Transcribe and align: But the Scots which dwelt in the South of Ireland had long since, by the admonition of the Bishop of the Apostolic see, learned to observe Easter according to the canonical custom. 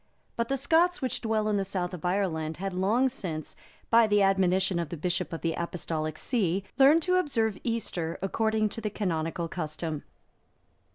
But 0.35 0.47
the 0.47 0.57
Scots 0.57 0.99
which 0.99 1.21
dwelt 1.21 1.47
in 1.47 1.57
the 1.57 1.63
South 1.63 1.93
of 1.93 2.03
Ireland 2.05 2.57
had 2.57 2.73
long 2.73 3.07
since, 3.07 3.55
by 3.91 4.07
the 4.07 4.23
admonition 4.23 4.79
of 4.79 4.89
the 4.89 4.97
Bishop 4.97 5.31
of 5.31 5.41
the 5.41 5.53
Apostolic 5.53 6.17
see, 6.17 6.63
learned 6.79 7.03
to 7.03 7.17
observe 7.17 7.59
Easter 7.63 8.17
according 8.19 8.69
to 8.69 8.81
the 8.81 8.89
canonical 8.89 9.47
custom. 9.47 10.01